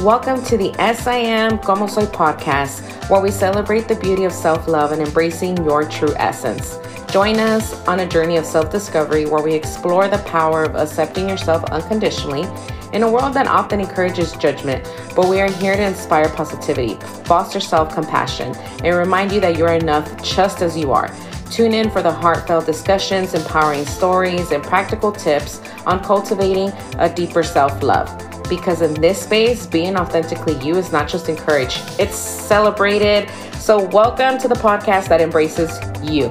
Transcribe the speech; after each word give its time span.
Welcome 0.00 0.44
to 0.44 0.58
the 0.58 0.74
As 0.78 1.06
I 1.06 1.16
Am 1.16 1.58
Como 1.58 1.86
Soy 1.86 2.04
podcast, 2.04 3.08
where 3.08 3.22
we 3.22 3.30
celebrate 3.30 3.88
the 3.88 3.94
beauty 3.94 4.24
of 4.24 4.32
self 4.32 4.68
love 4.68 4.92
and 4.92 5.00
embracing 5.00 5.56
your 5.64 5.88
true 5.88 6.14
essence. 6.16 6.78
Join 7.10 7.40
us 7.40 7.72
on 7.88 8.00
a 8.00 8.06
journey 8.06 8.36
of 8.36 8.44
self 8.44 8.70
discovery 8.70 9.24
where 9.24 9.42
we 9.42 9.54
explore 9.54 10.06
the 10.06 10.18
power 10.18 10.64
of 10.64 10.76
accepting 10.76 11.26
yourself 11.26 11.64
unconditionally 11.64 12.46
in 12.92 13.04
a 13.04 13.10
world 13.10 13.32
that 13.34 13.46
often 13.46 13.80
encourages 13.80 14.32
judgment. 14.34 14.84
But 15.16 15.30
we 15.30 15.40
are 15.40 15.50
here 15.50 15.74
to 15.74 15.82
inspire 15.82 16.28
positivity, 16.28 16.96
foster 17.24 17.58
self 17.58 17.94
compassion, 17.94 18.54
and 18.84 18.94
remind 18.94 19.32
you 19.32 19.40
that 19.40 19.56
you 19.56 19.64
are 19.64 19.76
enough 19.76 20.22
just 20.22 20.60
as 20.60 20.76
you 20.76 20.92
are. 20.92 21.10
Tune 21.50 21.72
in 21.72 21.90
for 21.90 22.02
the 22.02 22.12
heartfelt 22.12 22.66
discussions, 22.66 23.32
empowering 23.32 23.86
stories, 23.86 24.52
and 24.52 24.62
practical 24.62 25.10
tips 25.10 25.62
on 25.86 26.04
cultivating 26.04 26.70
a 26.98 27.12
deeper 27.12 27.42
self 27.42 27.82
love 27.82 28.26
because 28.48 28.82
in 28.82 28.94
this 29.00 29.22
space, 29.22 29.66
being 29.66 29.96
authentically 29.96 30.54
you 30.64 30.76
is 30.76 30.92
not 30.92 31.08
just 31.08 31.28
encouraged, 31.28 31.82
it's 31.98 32.16
celebrated. 32.16 33.28
So, 33.54 33.84
welcome 33.86 34.38
to 34.38 34.48
the 34.48 34.54
podcast 34.54 35.08
that 35.08 35.20
embraces 35.20 35.78
you. 36.02 36.30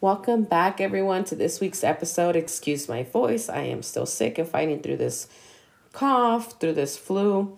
Welcome 0.00 0.44
back, 0.44 0.80
everyone, 0.80 1.24
to 1.24 1.36
this 1.36 1.60
week's 1.60 1.84
episode. 1.84 2.34
Excuse 2.34 2.88
my 2.88 3.04
voice, 3.04 3.48
I 3.48 3.62
am 3.62 3.82
still 3.82 4.06
sick 4.06 4.38
and 4.38 4.48
fighting 4.48 4.80
through 4.80 4.96
this 4.96 5.28
cough, 5.92 6.58
through 6.58 6.74
this 6.74 6.96
flu. 6.96 7.56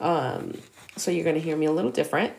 Um, 0.00 0.60
so, 0.96 1.10
you're 1.10 1.24
going 1.24 1.36
to 1.36 1.42
hear 1.42 1.56
me 1.56 1.66
a 1.66 1.72
little 1.72 1.90
different. 1.90 2.32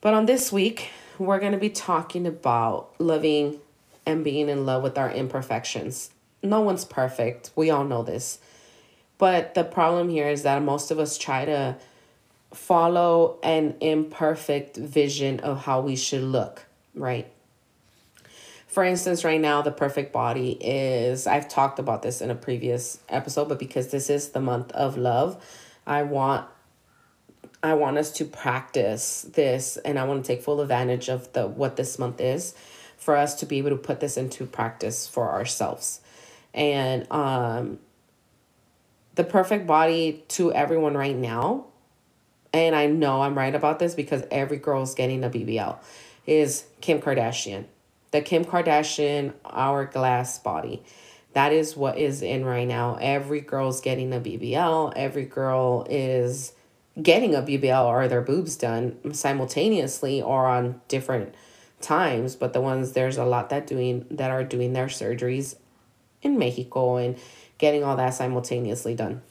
But 0.00 0.14
on 0.14 0.26
this 0.26 0.52
week, 0.52 0.90
we're 1.18 1.40
going 1.40 1.52
to 1.52 1.58
be 1.58 1.70
talking 1.70 2.26
about 2.26 2.90
loving 2.98 3.60
and 4.04 4.24
being 4.24 4.48
in 4.48 4.66
love 4.66 4.82
with 4.82 4.98
our 4.98 5.10
imperfections 5.10 6.10
no 6.44 6.60
one's 6.60 6.84
perfect. 6.84 7.50
We 7.56 7.70
all 7.70 7.84
know 7.84 8.02
this. 8.02 8.38
But 9.18 9.54
the 9.54 9.64
problem 9.64 10.08
here 10.08 10.28
is 10.28 10.42
that 10.42 10.62
most 10.62 10.90
of 10.90 10.98
us 10.98 11.16
try 11.16 11.44
to 11.44 11.76
follow 12.52 13.38
an 13.42 13.74
imperfect 13.80 14.76
vision 14.76 15.40
of 15.40 15.64
how 15.64 15.80
we 15.80 15.96
should 15.96 16.22
look, 16.22 16.66
right? 16.94 17.26
For 18.66 18.84
instance, 18.84 19.24
right 19.24 19.40
now, 19.40 19.62
the 19.62 19.70
perfect 19.70 20.12
body 20.12 20.58
is, 20.60 21.26
I've 21.26 21.48
talked 21.48 21.78
about 21.78 22.02
this 22.02 22.20
in 22.20 22.30
a 22.30 22.34
previous 22.34 22.98
episode, 23.08 23.48
but 23.48 23.58
because 23.58 23.88
this 23.88 24.10
is 24.10 24.30
the 24.30 24.40
month 24.40 24.72
of 24.72 24.96
love, 24.96 25.42
I 25.86 26.02
want 26.02 26.46
I 27.62 27.72
want 27.72 27.96
us 27.96 28.12
to 28.12 28.26
practice 28.26 29.22
this 29.22 29.78
and 29.78 29.98
I 29.98 30.04
want 30.04 30.22
to 30.22 30.26
take 30.26 30.42
full 30.42 30.60
advantage 30.60 31.08
of 31.08 31.32
the 31.32 31.46
what 31.46 31.76
this 31.76 31.98
month 31.98 32.20
is 32.20 32.54
for 32.98 33.16
us 33.16 33.34
to 33.36 33.46
be 33.46 33.56
able 33.56 33.70
to 33.70 33.76
put 33.76 34.00
this 34.00 34.18
into 34.18 34.44
practice 34.44 35.06
for 35.06 35.30
ourselves 35.30 36.00
and 36.54 37.10
um 37.10 37.78
the 39.16 39.24
perfect 39.24 39.66
body 39.66 40.24
to 40.28 40.52
everyone 40.52 40.96
right 40.96 41.16
now 41.16 41.66
and 42.54 42.76
I 42.76 42.86
know 42.86 43.20
I'm 43.20 43.36
right 43.36 43.54
about 43.54 43.80
this 43.80 43.94
because 43.96 44.22
every 44.30 44.58
girl's 44.58 44.94
getting 44.94 45.24
a 45.24 45.28
BBL 45.28 45.76
is 46.24 46.64
Kim 46.80 47.00
Kardashian. 47.00 47.64
The 48.12 48.20
Kim 48.20 48.44
Kardashian 48.44 49.32
hourglass 49.44 50.38
body. 50.38 50.84
That 51.32 51.52
is 51.52 51.76
what 51.76 51.98
is 51.98 52.22
in 52.22 52.44
right 52.44 52.66
now. 52.66 52.96
Every 53.00 53.40
girl's 53.40 53.80
getting 53.80 54.14
a 54.14 54.20
BBL. 54.20 54.92
Every 54.94 55.24
girl 55.24 55.84
is 55.90 56.52
getting 57.02 57.34
a 57.34 57.42
BBL 57.42 57.86
or 57.86 58.06
their 58.06 58.22
boobs 58.22 58.54
done 58.54 59.12
simultaneously 59.12 60.22
or 60.22 60.46
on 60.46 60.80
different 60.86 61.34
times. 61.80 62.36
But 62.36 62.52
the 62.52 62.60
ones 62.60 62.92
there's 62.92 63.16
a 63.16 63.24
lot 63.24 63.50
that 63.50 63.66
doing 63.66 64.06
that 64.12 64.30
are 64.30 64.44
doing 64.44 64.74
their 64.74 64.86
surgeries 64.86 65.56
in 66.24 66.38
Mexico 66.38 66.96
and 66.96 67.16
getting 67.58 67.84
all 67.84 67.96
that 67.96 68.14
simultaneously 68.14 68.94
done. 68.94 69.22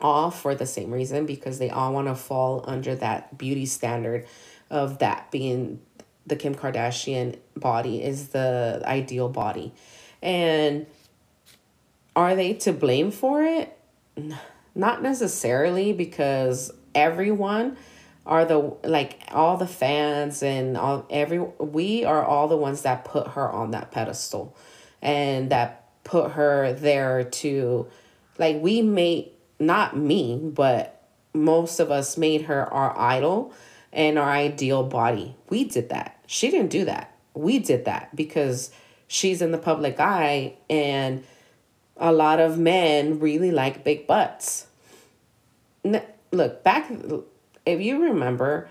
All 0.00 0.30
for 0.30 0.54
the 0.54 0.66
same 0.66 0.92
reason 0.92 1.26
because 1.26 1.58
they 1.58 1.70
all 1.70 1.92
want 1.92 2.08
to 2.08 2.14
fall 2.14 2.64
under 2.66 2.94
that 2.96 3.38
beauty 3.38 3.66
standard 3.66 4.26
of 4.70 4.98
that 4.98 5.30
being 5.30 5.80
the 6.26 6.36
Kim 6.36 6.54
Kardashian 6.54 7.38
body 7.56 8.02
is 8.02 8.28
the 8.28 8.82
ideal 8.84 9.28
body. 9.28 9.72
And 10.22 10.86
are 12.14 12.36
they 12.36 12.54
to 12.54 12.72
blame 12.72 13.10
for 13.10 13.42
it? 13.42 13.76
Not 14.74 15.02
necessarily 15.02 15.92
because 15.92 16.72
everyone 16.94 17.76
are 18.26 18.44
the 18.44 18.58
like 18.84 19.22
all 19.32 19.56
the 19.56 19.66
fans 19.66 20.42
and 20.42 20.76
all 20.76 21.06
every 21.08 21.38
we 21.38 22.04
are 22.04 22.22
all 22.22 22.46
the 22.46 22.56
ones 22.56 22.82
that 22.82 23.04
put 23.04 23.28
her 23.28 23.50
on 23.50 23.70
that 23.70 23.90
pedestal 23.90 24.54
and 25.00 25.50
that 25.50 25.87
put 26.08 26.32
her 26.32 26.72
there 26.72 27.22
to 27.22 27.86
like 28.38 28.56
we 28.62 28.80
made 28.80 29.30
not 29.60 29.94
me 29.94 30.40
but 30.42 31.02
most 31.34 31.80
of 31.80 31.90
us 31.90 32.16
made 32.16 32.42
her 32.42 32.64
our 32.72 32.98
idol 32.98 33.52
and 33.92 34.18
our 34.18 34.30
ideal 34.30 34.82
body. 34.82 35.36
We 35.50 35.64
did 35.64 35.90
that. 35.90 36.18
She 36.26 36.50
didn't 36.50 36.70
do 36.70 36.86
that. 36.86 37.14
We 37.34 37.58
did 37.58 37.84
that 37.84 38.16
because 38.16 38.70
she's 39.06 39.42
in 39.42 39.52
the 39.52 39.58
public 39.58 40.00
eye 40.00 40.54
and 40.70 41.24
a 41.98 42.10
lot 42.10 42.40
of 42.40 42.58
men 42.58 43.20
really 43.20 43.50
like 43.50 43.84
big 43.84 44.06
butts. 44.06 44.66
Look 45.84 46.62
back 46.62 46.90
if 47.66 47.80
you 47.82 48.02
remember 48.02 48.70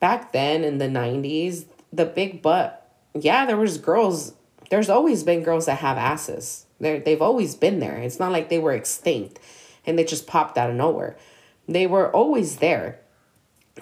back 0.00 0.32
then 0.32 0.64
in 0.64 0.78
the 0.78 0.88
90s 0.88 1.66
the 1.92 2.04
big 2.04 2.42
butt 2.42 2.90
yeah 3.14 3.46
there 3.46 3.56
was 3.56 3.78
girls 3.78 4.34
there's 4.72 4.88
always 4.88 5.22
been 5.22 5.42
girls 5.42 5.66
that 5.66 5.80
have 5.80 5.98
asses. 5.98 6.64
They 6.80 6.98
they've 6.98 7.20
always 7.20 7.54
been 7.54 7.78
there. 7.78 7.98
It's 7.98 8.18
not 8.18 8.32
like 8.32 8.48
they 8.48 8.58
were 8.58 8.72
extinct 8.72 9.38
and 9.84 9.98
they 9.98 10.04
just 10.04 10.26
popped 10.26 10.56
out 10.56 10.70
of 10.70 10.76
nowhere. 10.76 11.18
They 11.68 11.86
were 11.86 12.10
always 12.10 12.56
there. 12.56 12.98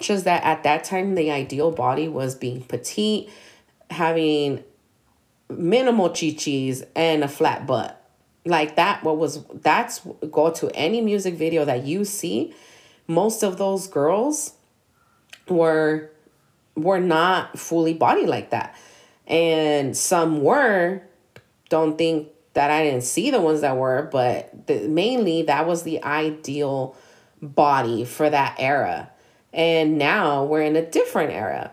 Just 0.01 0.25
that 0.25 0.43
at 0.43 0.63
that 0.63 0.83
time 0.83 1.15
the 1.15 1.31
ideal 1.31 1.71
body 1.71 2.09
was 2.09 2.35
being 2.35 2.63
petite, 2.63 3.29
having 3.89 4.65
minimal 5.49 6.09
chichis 6.09 6.85
and 6.93 7.23
a 7.23 7.29
flat 7.29 7.65
butt. 7.65 7.97
Like 8.43 8.75
that 8.75 9.01
what 9.01 9.17
was 9.17 9.45
that's 9.61 10.01
go 10.29 10.51
to 10.51 10.69
any 10.75 10.99
music 10.99 11.35
video 11.35 11.63
that 11.63 11.85
you 11.85 12.03
see, 12.03 12.53
most 13.07 13.43
of 13.43 13.57
those 13.57 13.87
girls 13.87 14.55
were 15.47 16.11
were 16.75 16.99
not 16.99 17.57
fully 17.57 17.93
body 17.93 18.25
like 18.25 18.49
that 18.49 18.75
and 19.31 19.97
some 19.97 20.43
were. 20.43 21.01
Don't 21.69 21.97
think 21.97 22.27
that 22.53 22.69
i 22.69 22.83
didn't 22.83 23.03
see 23.03 23.31
the 23.31 23.39
ones 23.39 23.61
that 23.61 23.77
were 23.77 24.09
but 24.11 24.67
the, 24.67 24.85
mainly 24.89 25.43
that 25.43 25.65
was 25.65 25.83
the 25.83 26.03
ideal 26.03 26.95
body 27.41 28.05
for 28.05 28.29
that 28.29 28.55
era. 28.59 29.09
And 29.53 29.97
now 29.97 30.45
we're 30.45 30.61
in 30.61 30.75
a 30.75 30.85
different 30.85 31.31
era. 31.31 31.71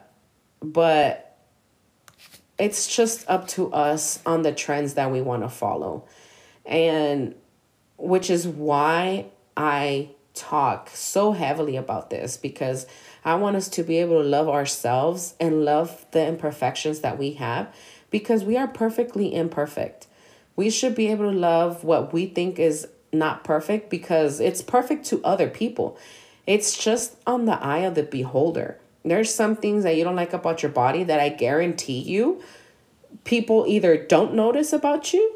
But 0.60 1.38
it's 2.58 2.94
just 2.94 3.28
up 3.28 3.46
to 3.48 3.72
us 3.72 4.20
on 4.26 4.42
the 4.42 4.52
trends 4.52 4.94
that 4.94 5.12
we 5.12 5.20
want 5.20 5.42
to 5.42 5.48
follow. 5.48 6.06
And 6.66 7.34
which 7.96 8.30
is 8.30 8.46
why 8.46 9.26
i 9.56 10.08
talk 10.34 10.88
so 10.94 11.32
heavily 11.32 11.76
about 11.76 12.10
this 12.10 12.36
because 12.36 12.86
I 13.28 13.34
want 13.34 13.56
us 13.56 13.68
to 13.68 13.82
be 13.82 13.98
able 13.98 14.22
to 14.22 14.26
love 14.26 14.48
ourselves 14.48 15.34
and 15.38 15.62
love 15.62 16.06
the 16.12 16.26
imperfections 16.26 17.00
that 17.00 17.18
we 17.18 17.32
have 17.32 17.68
because 18.08 18.42
we 18.42 18.56
are 18.56 18.66
perfectly 18.66 19.34
imperfect. 19.34 20.06
We 20.56 20.70
should 20.70 20.94
be 20.94 21.08
able 21.08 21.30
to 21.30 21.38
love 21.38 21.84
what 21.84 22.10
we 22.10 22.24
think 22.24 22.58
is 22.58 22.88
not 23.12 23.44
perfect 23.44 23.90
because 23.90 24.40
it's 24.40 24.62
perfect 24.62 25.04
to 25.08 25.22
other 25.24 25.50
people. 25.50 25.98
It's 26.46 26.82
just 26.82 27.16
on 27.26 27.44
the 27.44 27.62
eye 27.62 27.80
of 27.80 27.96
the 27.96 28.02
beholder. 28.02 28.78
There's 29.04 29.34
some 29.34 29.56
things 29.56 29.84
that 29.84 29.96
you 29.96 30.04
don't 30.04 30.16
like 30.16 30.32
about 30.32 30.62
your 30.62 30.72
body 30.72 31.04
that 31.04 31.20
I 31.20 31.28
guarantee 31.28 31.98
you 31.98 32.42
people 33.24 33.66
either 33.68 34.06
don't 34.06 34.32
notice 34.32 34.72
about 34.72 35.12
you 35.12 35.34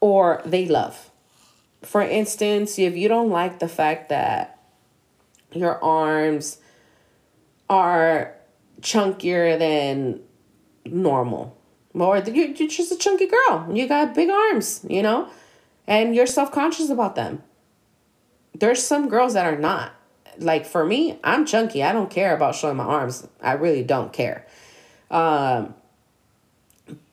or 0.00 0.40
they 0.46 0.64
love. 0.64 1.10
For 1.82 2.00
instance, 2.00 2.78
if 2.78 2.96
you 2.96 3.08
don't 3.08 3.28
like 3.28 3.58
the 3.58 3.68
fact 3.68 4.08
that 4.08 4.58
your 5.52 5.84
arms 5.84 6.60
are 7.68 8.34
chunkier 8.80 9.58
than 9.58 10.20
normal, 10.84 11.56
or 11.94 12.18
you're 12.18 12.54
just 12.54 12.92
a 12.92 12.96
chunky 12.96 13.26
girl, 13.26 13.68
you 13.72 13.88
got 13.88 14.14
big 14.14 14.30
arms, 14.30 14.84
you 14.88 15.02
know, 15.02 15.28
and 15.86 16.14
you're 16.14 16.26
self 16.26 16.52
conscious 16.52 16.90
about 16.90 17.14
them. 17.14 17.42
There's 18.54 18.82
some 18.82 19.08
girls 19.08 19.34
that 19.34 19.46
are 19.46 19.58
not. 19.58 19.92
Like 20.38 20.66
for 20.66 20.84
me, 20.84 21.18
I'm 21.24 21.46
chunky. 21.46 21.82
I 21.82 21.92
don't 21.92 22.10
care 22.10 22.34
about 22.34 22.54
showing 22.54 22.76
my 22.76 22.84
arms. 22.84 23.26
I 23.40 23.52
really 23.52 23.82
don't 23.82 24.12
care. 24.12 24.46
Um, 25.10 25.74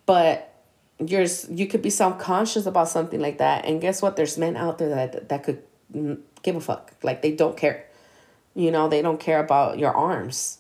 but 0.06 0.54
you're 1.00 1.26
you 1.50 1.68
could 1.68 1.82
be 1.82 1.90
self-conscious 1.90 2.66
about 2.66 2.88
something 2.88 3.20
like 3.20 3.38
that 3.38 3.66
and 3.66 3.82
guess 3.82 4.02
what 4.02 4.16
there's 4.16 4.38
men 4.38 4.56
out 4.56 4.78
there 4.78 4.90
that 4.90 5.30
that 5.30 5.44
could 5.44 5.62
give 6.44 6.56
a 6.56 6.62
fuck 6.62 6.94
like 7.04 7.22
they 7.22 7.32
don't 7.32 7.58
care 7.58 7.86
you 8.56 8.72
know 8.72 8.88
they 8.88 9.02
don't 9.02 9.20
care 9.20 9.40
about 9.40 9.80
your 9.80 9.92
arms 9.92 10.60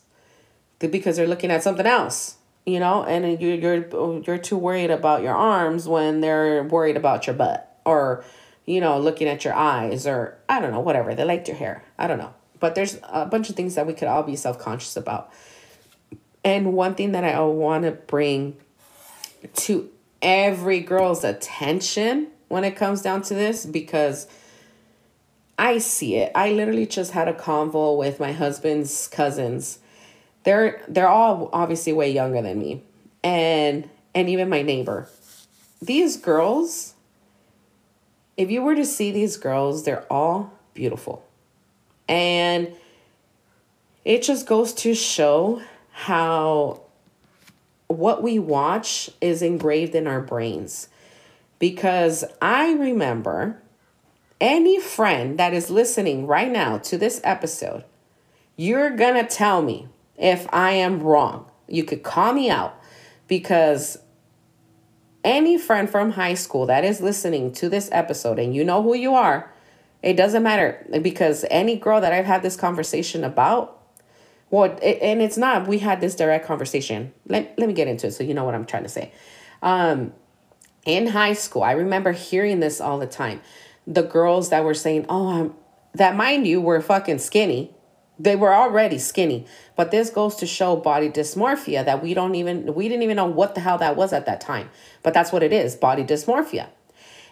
because 0.80 1.16
they're 1.16 1.28
looking 1.28 1.52
at 1.52 1.64
something 1.64 1.86
else 1.86 2.36
you 2.66 2.80
know 2.80 3.04
and 3.04 3.42
you're 3.42 3.56
you're 3.56 4.22
you're 4.22 4.38
too 4.38 4.58
worried 4.58 4.92
about 4.92 5.22
your 5.22 5.36
arms 5.36 5.88
when 5.88 6.22
they're 6.22 6.64
worried 6.64 6.98
about 6.98 7.26
your 7.26 7.36
butt 7.36 7.80
or 7.86 8.24
you 8.66 8.80
know, 8.80 9.00
looking 9.00 9.28
at 9.28 9.44
your 9.44 9.54
eyes 9.54 10.08
or 10.08 10.38
I 10.48 10.60
don't 10.60 10.72
know, 10.72 10.80
whatever. 10.80 11.16
They 11.16 11.26
liked 11.26 11.48
your 11.48 11.58
hair. 11.58 11.84
I 11.98 12.08
don't 12.08 12.18
know. 12.18 12.34
But 12.60 12.76
there's 12.76 12.98
a 13.04 13.26
bunch 13.26 13.50
of 13.50 13.56
things 13.56 13.76
that 13.76 13.86
we 13.86 13.94
could 13.94 14.08
all 14.08 14.24
be 14.24 14.36
self 14.36 14.58
conscious 14.58 14.96
about. 14.96 15.32
And 16.46 16.74
one 16.74 16.96
thing 16.96 17.14
that 17.14 17.24
I 17.24 17.40
want 17.42 17.84
to 17.84 17.92
bring 17.92 18.58
to 19.54 19.90
every 20.22 20.80
girl's 20.80 21.24
attention 21.24 22.28
when 22.48 22.64
it 22.64 22.76
comes 22.76 23.02
down 23.02 23.22
to 23.24 23.34
this 23.34 23.66
because 23.66 24.28
I 25.58 25.78
see 25.78 26.16
it. 26.16 26.32
I 26.36 26.52
literally 26.52 26.88
just 26.88 27.12
had 27.12 27.28
a 27.28 27.34
convo 27.34 27.98
with 27.98 28.20
my 28.20 28.32
husband's 28.32 29.08
cousins. 29.08 29.80
They're 30.44 30.82
they're 30.88 31.08
all 31.08 31.50
obviously 31.54 31.94
way 31.94 32.12
younger 32.12 32.42
than 32.42 32.60
me. 32.60 32.84
And 33.24 33.90
and 34.16 34.30
even 34.30 34.50
my 34.50 34.62
neighbor. 34.62 35.08
These 35.82 36.18
girls 36.18 36.94
if 38.36 38.50
you 38.50 38.62
were 38.62 38.76
to 38.76 38.86
see 38.86 39.12
these 39.12 39.38
girls, 39.38 39.84
they're 39.84 40.06
all 40.12 40.54
beautiful. 40.74 41.26
And 42.08 42.74
it 44.04 44.24
just 44.24 44.48
goes 44.48 44.74
to 44.74 44.94
show 44.94 45.62
how 45.92 46.82
what 47.88 48.24
we 48.24 48.40
watch 48.40 49.10
is 49.22 49.42
engraved 49.42 49.94
in 49.96 50.08
our 50.08 50.20
brains. 50.20 50.90
Because 51.60 52.24
I 52.42 52.74
remember 52.74 53.62
any 54.40 54.80
friend 54.80 55.38
that 55.40 55.54
is 55.54 55.70
listening 55.70 56.28
right 56.28 56.52
now 56.52 56.78
to 56.80 56.98
this 56.98 57.22
episode, 57.24 57.84
you're 58.56 58.90
going 58.92 59.16
to 59.16 59.30
tell 59.30 59.62
me 59.62 59.88
if 60.18 60.48
I 60.54 60.72
am 60.72 61.02
wrong. 61.02 61.46
You 61.68 61.84
could 61.84 62.04
call 62.04 62.34
me 62.34 62.50
out 62.50 62.76
because 63.28 63.98
any 65.24 65.58
friend 65.58 65.90
from 65.90 66.12
high 66.12 66.34
school 66.34 66.66
that 66.66 66.84
is 66.84 67.02
listening 67.02 67.52
to 67.54 67.70
this 67.70 67.90
episode 67.92 68.40
and 68.40 68.54
you 68.54 68.64
know 68.64 68.84
who 68.84 68.94
you 68.94 69.14
are, 69.14 69.52
it 70.02 70.16
doesn't 70.16 70.44
matter 70.44 70.86
because 71.02 71.46
any 71.50 71.78
girl 71.78 72.02
that 72.02 72.12
I've 72.12 72.26
had 72.26 72.44
this 72.44 72.58
conversation 72.58 73.24
about, 73.24 73.82
well, 74.50 74.78
it, 74.82 75.00
and 75.02 75.22
it's 75.22 75.38
not, 75.38 75.68
we 75.68 75.80
had 75.80 76.02
this 76.02 76.16
direct 76.16 76.46
conversation. 76.46 77.14
Let, 77.28 77.58
let 77.58 77.68
me 77.68 77.74
get 77.74 77.88
into 77.88 78.08
it 78.08 78.12
so 78.12 78.24
you 78.24 78.34
know 78.34 78.44
what 78.44 78.54
I'm 78.54 78.66
trying 78.66 78.84
to 78.84 78.90
say. 78.90 79.14
Um, 79.62 80.12
in 80.86 81.08
high 81.08 81.34
school, 81.34 81.64
I 81.64 81.72
remember 81.72 82.12
hearing 82.12 82.60
this 82.60 82.82
all 82.82 83.00
the 83.00 83.08
time. 83.08 83.42
The 83.86 84.04
girls 84.04 84.50
that 84.50 84.64
were 84.64 84.74
saying, 84.74 85.06
oh, 85.10 85.30
I'm, 85.30 85.54
that 85.94 86.16
mind 86.16 86.48
you 86.48 86.62
were 86.62 86.82
fucking 86.82 87.20
skinny. 87.20 87.72
They 88.20 88.36
were 88.36 88.54
already 88.54 89.00
skinny, 89.00 89.48
but 89.76 89.90
this 89.90 90.12
goes 90.12 90.36
to 90.36 90.46
show 90.46 90.76
body 90.76 91.10
dysmorphia 91.10 91.84
that 91.84 92.04
we 92.04 92.14
don't 92.14 92.36
even, 92.36 92.74
we 92.76 92.88
didn't 92.88 93.04
even 93.04 93.18
know 93.18 93.26
what 93.26 93.56
the 93.56 93.62
hell 93.62 93.80
that 93.80 93.96
was 93.96 94.14
at 94.14 94.28
that 94.28 94.40
time. 94.40 94.70
But 95.02 95.14
that's 95.16 95.32
what 95.32 95.42
it 95.42 95.52
is 95.52 95.76
body 95.76 96.04
dysmorphia. 96.04 96.68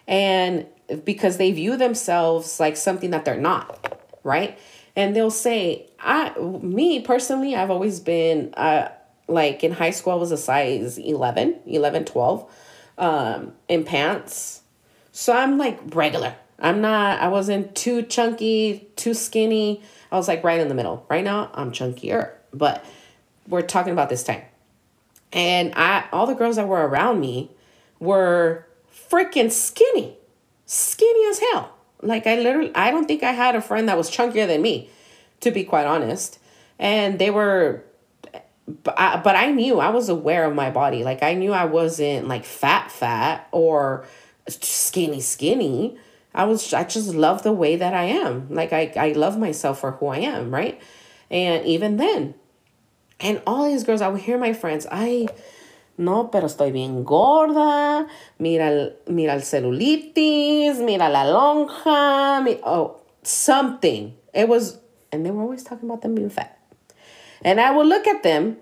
And 0.08 0.66
because 1.04 1.36
they 1.36 1.52
view 1.52 1.76
themselves 1.76 2.58
like 2.58 2.76
something 2.76 3.10
that 3.10 3.24
they're 3.24 3.40
not, 3.40 3.96
right? 4.24 4.58
And 4.96 5.14
they'll 5.16 5.30
say, 5.30 5.88
I, 6.00 6.36
me 6.38 7.00
personally, 7.00 7.54
I've 7.54 7.70
always 7.70 8.00
been, 8.00 8.52
uh, 8.54 8.88
like 9.28 9.64
in 9.64 9.72
high 9.72 9.90
school, 9.90 10.12
I 10.12 10.16
was 10.16 10.32
a 10.32 10.36
size 10.36 10.98
11, 10.98 11.60
11, 11.66 12.04
12 12.04 12.54
um, 12.98 13.52
in 13.68 13.84
pants. 13.84 14.62
So 15.12 15.32
I'm 15.32 15.58
like 15.58 15.78
regular. 15.94 16.34
I'm 16.62 16.80
not, 16.80 17.20
I 17.20 17.28
wasn't 17.28 17.74
too 17.74 18.02
chunky, 18.02 18.88
too 18.96 19.12
skinny. 19.12 19.82
I 20.10 20.16
was 20.16 20.28
like 20.28 20.44
right 20.44 20.60
in 20.60 20.68
the 20.68 20.74
middle. 20.74 21.04
Right 21.10 21.24
now, 21.24 21.50
I'm 21.52 21.72
chunkier, 21.72 22.30
but 22.54 22.84
we're 23.48 23.62
talking 23.62 23.92
about 23.92 24.08
this 24.08 24.22
time. 24.22 24.42
And 25.32 25.74
I, 25.76 26.04
all 26.12 26.26
the 26.26 26.34
girls 26.34 26.56
that 26.56 26.68
were 26.68 26.86
around 26.86 27.20
me 27.20 27.50
were 27.98 28.66
freaking 29.10 29.50
skinny, 29.50 30.16
skinny 30.64 31.28
as 31.28 31.40
hell. 31.40 31.74
Like 32.00 32.26
I 32.26 32.36
literally, 32.36 32.74
I 32.74 32.90
don't 32.90 33.06
think 33.06 33.22
I 33.22 33.32
had 33.32 33.56
a 33.56 33.60
friend 33.60 33.88
that 33.88 33.98
was 33.98 34.10
chunkier 34.10 34.46
than 34.46 34.62
me, 34.62 34.88
to 35.40 35.50
be 35.50 35.64
quite 35.64 35.86
honest. 35.86 36.38
And 36.78 37.18
they 37.18 37.30
were 37.30 37.84
but 38.84 38.98
I, 38.98 39.16
but 39.20 39.36
I 39.36 39.50
knew 39.50 39.80
I 39.80 39.90
was 39.90 40.08
aware 40.08 40.44
of 40.44 40.54
my 40.54 40.70
body. 40.70 41.04
Like 41.04 41.22
I 41.22 41.34
knew 41.34 41.52
I 41.52 41.64
wasn't 41.64 42.28
like 42.28 42.44
fat 42.44 42.90
fat 42.90 43.48
or 43.50 44.06
skinny 44.48 45.20
skinny. 45.20 45.98
I 46.34 46.44
was 46.44 46.72
I 46.72 46.84
just 46.84 47.14
love 47.14 47.42
the 47.42 47.52
way 47.52 47.76
that 47.76 47.94
I 47.94 48.04
am. 48.04 48.48
Like 48.50 48.72
I 48.72 48.92
I 48.96 49.12
love 49.12 49.38
myself 49.38 49.80
for 49.80 49.92
who 49.92 50.06
I 50.06 50.18
am, 50.18 50.52
right? 50.52 50.80
And 51.30 51.64
even 51.64 51.96
then, 51.96 52.34
and 53.20 53.40
all 53.46 53.70
these 53.70 53.84
girls, 53.84 54.02
I 54.02 54.08
would 54.08 54.20
hear 54.20 54.38
my 54.38 54.52
friends, 54.52 54.86
I 54.90 55.28
no, 55.98 56.28
pero 56.28 56.46
estoy 56.46 56.72
bien 56.72 57.04
gorda. 57.04 58.06
Mira 58.38 58.68
el, 58.68 58.96
mira 59.08 59.34
el 59.34 59.42
celulitis, 59.42 60.78
mira 60.78 61.08
la 61.08 61.24
lonja, 61.24 62.42
mi, 62.42 62.58
oh, 62.64 63.00
something. 63.22 64.14
It 64.34 64.48
was, 64.48 64.78
and 65.10 65.24
they 65.24 65.30
were 65.30 65.42
always 65.42 65.62
talking 65.62 65.88
about 65.88 66.02
them 66.02 66.14
being 66.14 66.30
fat. 66.30 66.58
And 67.42 67.60
I 67.60 67.70
would 67.72 67.86
look 67.86 68.06
at 68.06 68.22
them 68.22 68.56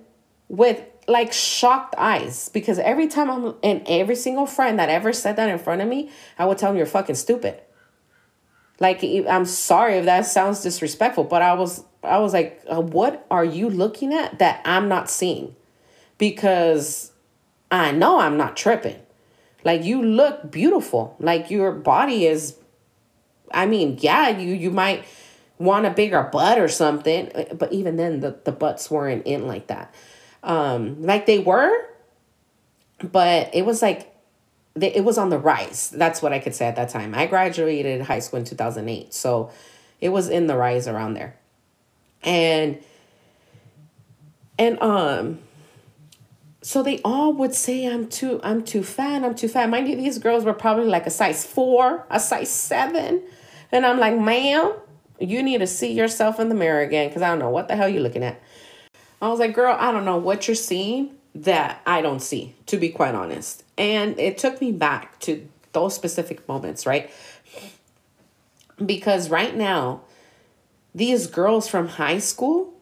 with 0.48 0.80
like 1.10 1.32
shocked 1.32 1.94
eyes 1.98 2.48
because 2.50 2.78
every 2.78 3.08
time 3.08 3.30
I'm 3.30 3.54
in 3.62 3.82
every 3.86 4.14
single 4.14 4.46
friend 4.46 4.78
that 4.78 4.88
ever 4.88 5.12
said 5.12 5.36
that 5.36 5.48
in 5.48 5.58
front 5.58 5.82
of 5.82 5.88
me, 5.88 6.10
I 6.38 6.46
would 6.46 6.56
tell 6.56 6.70
them 6.70 6.76
you're 6.76 6.86
fucking 6.86 7.16
stupid. 7.16 7.60
Like 8.78 9.02
I'm 9.02 9.44
sorry 9.44 9.94
if 9.94 10.04
that 10.04 10.24
sounds 10.24 10.62
disrespectful, 10.62 11.24
but 11.24 11.42
I 11.42 11.54
was 11.54 11.84
I 12.02 12.18
was 12.18 12.32
like, 12.32 12.62
uh, 12.70 12.80
what 12.80 13.26
are 13.30 13.44
you 13.44 13.68
looking 13.68 14.14
at 14.14 14.38
that 14.38 14.62
I'm 14.64 14.88
not 14.88 15.10
seeing? 15.10 15.54
Because 16.16 17.12
I 17.70 17.90
know 17.90 18.20
I'm 18.20 18.36
not 18.36 18.56
tripping. 18.56 19.00
Like 19.64 19.84
you 19.84 20.02
look 20.02 20.50
beautiful. 20.50 21.16
Like 21.18 21.50
your 21.50 21.72
body 21.72 22.26
is 22.26 22.56
I 23.52 23.66
mean, 23.66 23.98
yeah, 24.00 24.28
you 24.28 24.54
you 24.54 24.70
might 24.70 25.04
want 25.58 25.86
a 25.86 25.90
bigger 25.90 26.22
butt 26.22 26.58
or 26.58 26.68
something. 26.68 27.30
But 27.52 27.72
even 27.72 27.96
then, 27.96 28.20
the, 28.20 28.38
the 28.44 28.52
butts 28.52 28.90
weren't 28.90 29.26
in 29.26 29.48
like 29.48 29.66
that. 29.66 29.92
Um, 30.42 31.02
like 31.02 31.26
they 31.26 31.38
were, 31.38 31.70
but 33.02 33.54
it 33.54 33.64
was 33.64 33.82
like, 33.82 34.06
it 34.80 35.04
was 35.04 35.18
on 35.18 35.30
the 35.30 35.38
rise. 35.38 35.90
That's 35.90 36.22
what 36.22 36.32
I 36.32 36.38
could 36.38 36.54
say 36.54 36.66
at 36.66 36.76
that 36.76 36.88
time. 36.88 37.14
I 37.14 37.26
graduated 37.26 38.02
high 38.02 38.20
school 38.20 38.38
in 38.38 38.44
2008. 38.44 39.12
So 39.12 39.50
it 40.00 40.10
was 40.10 40.28
in 40.28 40.46
the 40.46 40.56
rise 40.56 40.88
around 40.88 41.14
there. 41.14 41.36
And, 42.22 42.78
and, 44.58 44.80
um, 44.80 45.40
so 46.62 46.82
they 46.82 47.00
all 47.02 47.32
would 47.34 47.54
say 47.54 47.86
I'm 47.86 48.06
too 48.08 48.40
I'm 48.42 48.62
too 48.62 48.82
fat, 48.82 49.24
I'm 49.24 49.34
too 49.34 49.48
fat. 49.48 49.70
Mind 49.70 49.88
you, 49.88 49.96
these 49.96 50.18
girls 50.18 50.44
were 50.44 50.52
probably 50.52 50.86
like 50.86 51.06
a 51.06 51.10
size 51.10 51.44
four, 51.44 52.06
a 52.10 52.20
size 52.20 52.50
seven. 52.50 53.22
And 53.72 53.86
I'm 53.86 53.98
like, 53.98 54.18
ma'am, 54.18 54.74
you 55.18 55.42
need 55.42 55.58
to 55.58 55.66
see 55.66 55.92
yourself 55.92 56.40
in 56.40 56.48
the 56.48 56.54
mirror 56.54 56.80
again 56.80 57.08
because 57.08 57.22
I 57.22 57.28
don't 57.28 57.38
know 57.38 57.50
what 57.50 57.68
the 57.68 57.76
hell 57.76 57.88
you're 57.88 58.02
looking 58.02 58.24
at. 58.24 58.40
I 59.20 59.28
was 59.28 59.38
like, 59.38 59.54
girl, 59.54 59.76
I 59.78 59.92
don't 59.92 60.04
know 60.04 60.16
what 60.16 60.48
you're 60.48 60.54
seeing 60.54 61.14
that 61.34 61.80
I 61.86 62.00
don't 62.02 62.20
see, 62.20 62.54
to 62.66 62.76
be 62.76 62.88
quite 62.88 63.14
honest. 63.14 63.64
And 63.76 64.18
it 64.18 64.38
took 64.38 64.60
me 64.60 64.72
back 64.72 65.18
to 65.20 65.46
those 65.72 65.94
specific 65.94 66.46
moments, 66.48 66.86
right? 66.86 67.10
Because 68.84 69.28
right 69.28 69.54
now, 69.54 70.02
these 70.94 71.26
girls 71.26 71.68
from 71.68 71.88
high 71.88 72.18
school 72.18 72.72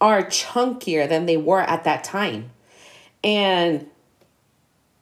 are 0.00 0.22
chunkier 0.22 1.08
than 1.08 1.26
they 1.26 1.36
were 1.36 1.60
at 1.60 1.84
that 1.84 2.04
time. 2.04 2.50
And 3.24 3.86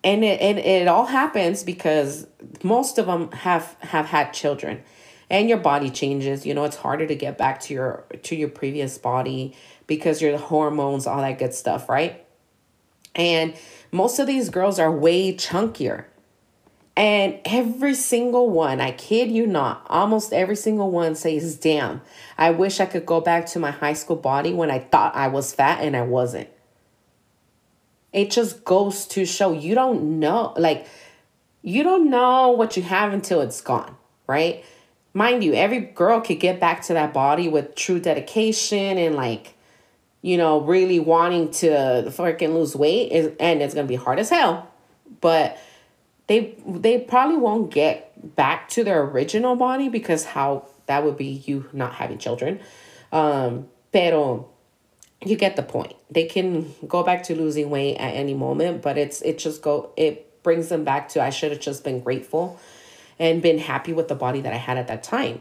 and 0.05 0.25
it, 0.25 0.41
and 0.41 0.59
it 0.59 0.89
all 0.89 1.07
happens 1.07 1.65
because 1.65 2.27
most 2.63 2.99
of 2.99 3.07
them 3.07 3.31
have 3.33 3.77
have 3.81 4.07
had 4.07 4.33
children 4.33 4.83
and 5.29 5.49
your 5.49 5.59
body 5.59 5.91
changes 5.91 6.47
you 6.47 6.55
know 6.55 6.65
it's 6.65 6.77
harder 6.77 7.07
to 7.07 7.15
get 7.15 7.37
back 7.37 7.61
to 7.61 7.75
your 7.75 8.05
to 8.23 8.37
your 8.37 8.49
previous 8.49 8.97
body 8.97 9.55
because 9.89 10.23
your 10.23 10.39
hormones 10.39 11.09
all 11.09 11.21
that 11.21 11.41
good 11.41 11.53
stuff 11.53 11.89
right 11.89 12.25
and 13.17 13.55
most 13.91 14.21
of 14.21 14.29
these 14.29 14.51
girls 14.51 14.79
are 14.79 14.93
way 14.93 15.35
chunkier 15.35 16.05
and 16.99 17.39
every 17.45 17.95
single 17.95 18.51
one, 18.51 18.81
I 18.81 18.91
kid 18.91 19.31
you 19.31 19.47
not, 19.47 19.87
almost 19.89 20.33
every 20.33 20.57
single 20.57 20.91
one 20.91 21.15
says, 21.15 21.55
Damn, 21.55 22.01
I 22.37 22.51
wish 22.51 22.81
I 22.81 22.87
could 22.87 23.07
go 23.07 23.21
back 23.21 23.47
to 23.51 23.61
my 23.61 23.71
high 23.71 23.93
school 23.93 24.17
body 24.17 24.53
when 24.53 24.69
I 24.69 24.81
thought 24.81 25.15
I 25.15 25.29
was 25.29 25.53
fat 25.55 25.79
and 25.81 25.97
I 25.97 26.03
wasn't. 26.03 26.49
It 28.13 28.33
just 28.33 28.65
goes 28.65 29.07
to 29.09 29.25
show 29.25 29.53
you 29.53 29.77
don't 29.77 30.19
know, 30.19 30.53
like, 30.57 30.89
you 31.63 31.85
don't 31.85 32.11
know 32.11 32.51
what 32.51 32.77
you 32.77 32.83
have 32.83 33.13
until 33.13 33.43
it's 33.43 33.61
gone, 33.61 33.97
right? 34.27 34.65
mind 35.15 35.45
you, 35.45 35.55
every 35.55 35.81
girl 35.81 36.21
could 36.21 36.41
get 36.41 36.61
back 36.61 36.83
to 36.83 36.95
that 36.95 37.13
body 37.13 37.49
with 37.49 37.75
true 37.75 38.01
dedication 38.01 38.99
and 38.99 39.15
like, 39.15 39.55
you 40.23 40.37
know, 40.37 40.61
really 40.61 40.99
wanting 40.99 41.51
to 41.51 41.67
freaking 42.09 42.55
lose 42.55 42.75
weight 42.75 43.13
is 43.13 43.33
and 43.39 43.63
it's 43.63 43.75
gonna 43.75 43.87
be 43.87 43.97
hard 43.97 44.19
as 44.19 44.31
hell. 44.31 44.71
But 45.21 45.59
they 46.27 46.57
they 46.67 46.99
probably 46.99 47.37
won't 47.37 47.71
get 47.73 48.37
back 48.37 48.69
to 48.71 48.85
their 48.85 49.03
original 49.03 49.57
body 49.57 49.89
because 49.89 50.25
how 50.25 50.67
that 50.87 51.05
would 51.05 51.17
be 51.17 51.43
you 51.47 51.69
not 51.73 51.95
having 51.95 52.19
children. 52.19 52.61
Um, 53.13 53.69
pero 53.93 54.49
you 55.25 55.37
get 55.37 55.57
the 55.57 55.63
point. 55.63 55.95
They 56.11 56.25
can 56.25 56.75
go 56.87 57.03
back 57.03 57.25
to 57.25 57.35
losing 57.35 57.71
weight 57.71 57.97
at 57.97 58.15
any 58.15 58.35
moment, 58.35 58.83
but 58.83 58.99
it's 58.99 59.21
it 59.23 59.39
just 59.39 59.63
go 59.63 59.91
it 59.97 60.43
brings 60.43 60.69
them 60.69 60.85
back 60.85 61.09
to 61.11 61.23
I 61.23 61.31
should 61.31 61.51
have 61.51 61.61
just 61.61 61.85
been 61.85 62.01
grateful 62.01 62.59
and 63.19 63.43
been 63.43 63.59
happy 63.59 63.93
with 63.93 64.09
the 64.09 64.15
body 64.15 64.41
that 64.41 64.53
I 64.53 64.57
had 64.57 64.79
at 64.79 64.89
that 64.89 65.03
time. 65.03 65.41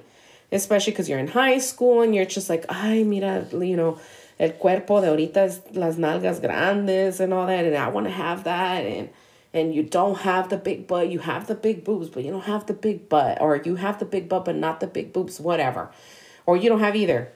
Especially 0.51 0.93
because 0.93 1.09
you're 1.09 1.19
in 1.19 1.27
high 1.27 1.57
school 1.57 2.01
and 2.01 2.15
you're 2.15 2.25
just 2.25 2.49
like, 2.49 2.65
ay, 2.69 3.03
mira, 3.03 3.45
you 3.51 3.75
know, 3.75 3.99
el 4.39 4.53
cuerpo 4.53 5.01
de 5.01 5.07
ahorita 5.07 5.45
es 5.45 5.61
las 5.73 5.97
nalgas 5.97 6.41
grandes 6.41 7.19
and 7.19 7.33
all 7.33 7.47
that, 7.47 7.65
and 7.65 7.75
I 7.75 7.89
want 7.89 8.07
to 8.07 8.13
have 8.13 8.43
that. 8.43 8.85
And 8.85 9.09
and 9.53 9.73
you 9.73 9.83
don't 9.83 10.19
have 10.19 10.49
the 10.49 10.57
big 10.57 10.87
butt, 10.87 11.09
you 11.09 11.19
have 11.19 11.47
the 11.47 11.55
big 11.55 11.83
boobs, 11.83 12.09
but 12.09 12.23
you 12.23 12.31
don't 12.31 12.43
have 12.43 12.67
the 12.67 12.73
big 12.73 13.09
butt, 13.09 13.41
or 13.41 13.55
you 13.55 13.75
have 13.75 13.97
the 13.99 14.05
big 14.05 14.29
butt 14.29 14.45
but 14.45 14.55
not 14.55 14.79
the 14.79 14.87
big 14.87 15.13
boobs, 15.13 15.39
whatever. 15.39 15.89
Or 16.45 16.57
you 16.57 16.69
don't 16.69 16.79
have 16.79 16.95
either. 16.95 17.31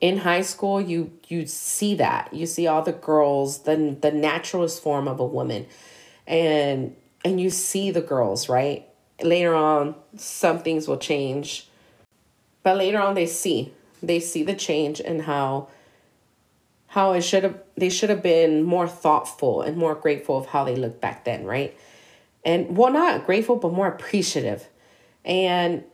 In 0.00 0.18
high 0.18 0.42
school, 0.42 0.80
you 0.80 1.12
you 1.26 1.46
see 1.46 1.96
that. 1.96 2.32
You 2.32 2.46
see 2.46 2.66
all 2.66 2.82
the 2.82 2.92
girls, 2.92 3.64
the 3.64 3.96
the 4.00 4.12
naturalist 4.12 4.82
form 4.82 5.08
of 5.08 5.20
a 5.20 5.26
woman. 5.26 5.66
And 6.26 6.96
and 7.24 7.40
you 7.40 7.50
see 7.50 7.90
the 7.90 8.00
girls, 8.00 8.48
right? 8.48 8.86
Later 9.22 9.54
on, 9.54 9.96
some 10.16 10.60
things 10.60 10.86
will 10.86 10.98
change. 10.98 11.68
But 12.62 12.76
later 12.76 12.98
on 12.98 13.14
they 13.14 13.26
see. 13.26 13.74
They 14.02 14.20
see 14.20 14.42
the 14.42 14.54
change 14.54 15.00
and 15.00 15.22
how 15.22 15.68
how 16.88 17.12
it 17.12 17.22
should 17.22 17.44
have 17.44 17.58
they 17.76 17.90
should 17.90 18.10
have 18.10 18.22
been 18.22 18.62
more 18.62 18.88
thoughtful 18.88 19.62
and 19.62 19.76
more 19.76 19.94
grateful 19.94 20.38
of 20.38 20.46
how 20.46 20.64
they 20.64 20.74
looked 20.74 21.00
back 21.00 21.24
then, 21.24 21.44
right? 21.44 21.78
And 22.44 22.76
well 22.76 22.92
not 22.92 23.26
grateful 23.26 23.56
but 23.56 23.72
more 23.72 23.88
appreciative. 23.88 24.68
And 25.24 25.84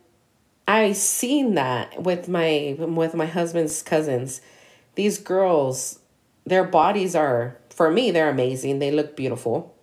I 0.67 0.93
seen 0.93 1.55
that 1.55 2.01
with 2.01 2.27
my 2.27 2.75
with 2.79 3.13
my 3.13 3.25
husband's 3.25 3.83
cousins. 3.83 4.41
These 4.95 5.19
girls, 5.19 5.99
their 6.45 6.63
bodies 6.63 7.15
are 7.15 7.57
for 7.69 7.91
me 7.91 8.11
they're 8.11 8.29
amazing. 8.29 8.79
They 8.79 8.91
look 8.91 9.15
beautiful. 9.15 9.75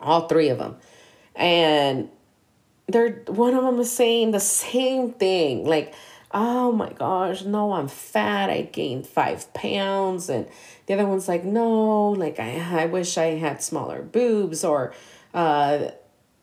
All 0.00 0.28
three 0.28 0.48
of 0.48 0.58
them. 0.58 0.76
And 1.36 2.10
they're 2.88 3.22
one 3.26 3.54
of 3.54 3.64
them 3.64 3.78
is 3.78 3.92
saying 3.92 4.32
the 4.32 4.40
same 4.40 5.12
thing 5.12 5.64
like 5.64 5.94
oh 6.38 6.70
my 6.70 6.92
gosh, 6.92 7.44
no, 7.44 7.72
I'm 7.72 7.88
fat. 7.88 8.50
I 8.50 8.60
gained 8.60 9.06
five 9.06 9.52
pounds. 9.54 10.28
And 10.28 10.46
the 10.84 10.92
other 10.92 11.06
one's 11.06 11.28
like, 11.28 11.44
no, 11.44 12.10
like 12.10 12.38
I, 12.38 12.82
I 12.82 12.86
wish 12.86 13.16
I 13.16 13.38
had 13.38 13.62
smaller 13.62 14.02
boobs 14.02 14.62
or, 14.62 14.92
uh, 15.32 15.92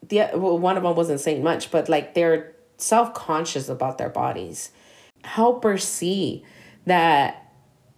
the 0.10 0.30
well, 0.34 0.58
one 0.58 0.78
of 0.78 0.84
them 0.84 0.96
wasn't 0.96 1.20
saying 1.20 1.44
much, 1.44 1.70
but 1.70 1.90
like 1.90 2.16
they're 2.16 2.56
self 2.78 3.14
conscious 3.14 3.70
about 3.70 4.00
their 4.00 4.10
bodies. 4.10 4.72
Help 5.24 5.64
her 5.64 5.78
see 5.78 6.44
that 6.88 7.54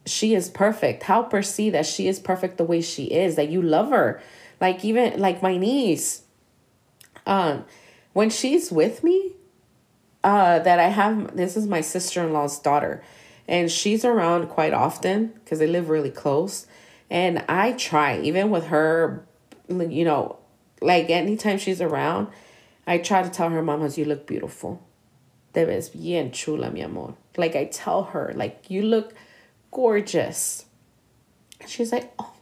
she 0.06 0.36
is 0.36 0.50
perfect. 0.50 1.04
Help 1.04 1.32
her 1.32 1.42
see 1.42 1.70
that 1.70 1.86
she 1.86 2.10
is 2.10 2.20
perfect 2.20 2.58
the 2.58 2.66
way 2.66 2.82
she 2.82 3.06
is, 3.06 3.38
that 3.38 3.50
you 3.50 3.62
love 3.62 3.90
her. 3.90 4.22
Like 4.60 4.84
even 4.84 5.18
like 5.20 5.42
my 5.42 5.56
niece, 5.58 6.24
um, 7.26 7.64
when 8.12 8.30
she's 8.30 8.70
with 8.70 9.02
me, 9.02 9.32
uh, 10.26 10.58
that 10.60 10.80
I 10.80 10.88
have. 10.88 11.38
This 11.38 11.56
is 11.56 11.68
my 11.68 11.82
sister 11.82 12.24
in 12.24 12.34
law's 12.34 12.58
daughter, 12.60 13.04
and 13.48 13.72
she's 13.72 14.04
around 14.04 14.48
quite 14.48 14.74
often 14.74 15.28
because 15.28 15.60
they 15.60 15.68
live 15.68 15.88
really 15.88 16.10
close. 16.10 16.66
And 17.12 17.46
I 17.48 17.74
try, 17.74 18.20
even 18.20 18.50
with 18.50 18.66
her, 18.68 19.24
you 19.70 20.04
know, 20.04 20.40
like 20.82 21.12
anytime 21.12 21.60
she's 21.60 21.80
around, 21.80 22.28
I 22.88 22.98
try 22.98 23.22
to 23.22 23.30
tell 23.30 23.50
her, 23.52 23.62
Mamas, 23.62 24.00
you 24.00 24.06
look 24.06 24.26
beautiful. 24.26 24.82
Te 25.54 25.64
ves 25.64 25.90
bien 25.90 26.32
chula, 26.32 26.72
mi 26.72 26.82
amor. 26.82 27.14
Like 27.38 27.56
I 27.56 27.66
tell 27.66 28.06
her, 28.06 28.34
like, 28.36 28.66
you 28.68 28.82
look 28.82 29.14
gorgeous. 29.70 30.66
She's 31.68 31.92
like, 31.92 32.12
oh, 32.18 32.34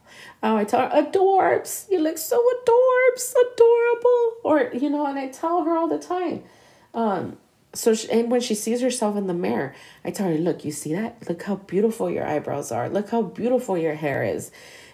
oh, 0.42 0.56
I 0.56 0.64
tell 0.64 0.90
her, 0.90 1.02
adorbs. 1.04 1.92
You 1.92 2.00
look 2.00 2.18
so 2.18 2.38
adorbs, 2.38 3.34
adorable. 3.34 4.34
Or, 4.46 4.72
you 4.74 4.90
know, 4.90 5.06
and 5.06 5.20
I 5.20 5.28
tell 5.28 5.66
her 5.66 5.76
all 5.76 5.90
the 5.90 6.00
time. 6.00 6.44
Um, 6.94 7.38
so 7.74 7.94
she, 7.94 8.10
and 8.12 8.30
when 8.30 8.42
she 8.42 8.56
sees 8.56 8.82
herself 8.82 9.18
in 9.18 9.28
the 9.28 9.34
mirror 9.34 9.74
i 10.06 10.12
tell 10.12 10.28
her 10.28 10.36
look 10.36 10.64
you 10.64 10.72
see 10.72 10.94
that? 10.94 11.28
Look 11.28 11.44
how 11.44 11.56
beautiful 11.56 12.10
your 12.10 12.26
eyebrows 12.26 12.72
are. 12.72 12.90
Look 12.90 13.10
how 13.10 13.22
beautiful 13.22 13.78
your 13.78 13.96
hair 13.96 14.24
is. 14.24 14.52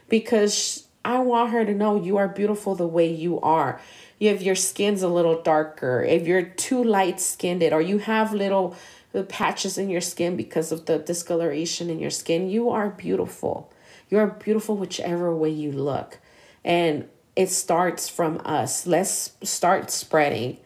Because 0.08 0.88
i 1.06 1.20
want 1.20 1.52
her 1.52 1.66
to 1.66 1.74
know 1.74 2.02
you 2.02 2.18
are 2.18 2.28
beautiful 2.28 2.76
the 2.76 2.88
way 2.88 3.12
you 3.12 3.40
are. 3.42 3.80
If 4.20 4.42
your 4.42 4.56
skin's 4.56 5.02
a 5.02 5.08
little 5.08 5.42
darker 5.42 6.04
if 6.04 6.28
you're 6.28 6.44
too 6.44 6.84
light 6.84 7.20
skinned 7.20 7.64
or 7.64 7.82
you 7.82 8.00
have 8.00 8.34
little 8.34 8.76
uh, 9.14 9.24
patches 9.24 9.78
in 9.78 9.90
your 9.90 10.02
skin 10.02 10.36
because 10.36 10.72
of 10.72 10.86
the 10.86 11.00
discoloration 11.00 11.90
in 11.90 12.00
your 12.00 12.12
skin 12.12 12.50
you 12.50 12.70
are 12.70 12.90
beautiful. 12.90 13.72
You're 14.10 14.28
beautiful 14.28 14.76
whichever 14.76 15.36
way 15.36 15.52
you 15.52 15.72
look. 15.72 16.20
And 16.66 17.08
it 17.36 17.50
starts 17.50 18.10
from 18.10 18.42
us. 18.44 18.86
Let's 18.86 19.32
start 19.44 19.92
spreading 19.92 20.58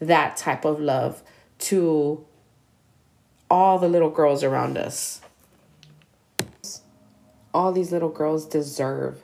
that 0.00 0.36
type 0.36 0.64
of 0.64 0.80
love 0.80 1.22
to 1.58 2.24
all 3.50 3.78
the 3.78 3.88
little 3.88 4.10
girls 4.10 4.42
around 4.42 4.76
us. 4.76 5.20
All 7.54 7.72
these 7.72 7.92
little 7.92 8.10
girls 8.10 8.46
deserve 8.46 9.22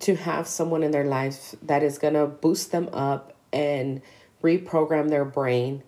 to 0.00 0.16
have 0.16 0.46
someone 0.46 0.82
in 0.82 0.90
their 0.90 1.04
life 1.04 1.54
that 1.62 1.82
is 1.82 1.98
going 1.98 2.14
to 2.14 2.26
boost 2.26 2.72
them 2.72 2.88
up 2.92 3.36
and 3.52 4.02
reprogram 4.42 5.08
their 5.08 5.24
brain 5.24 5.82